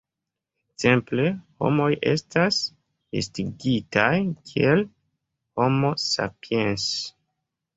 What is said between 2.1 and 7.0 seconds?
estas listigitaj kiel "Homo sapiens".